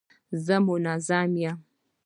[0.45, 1.57] زه منظم یم.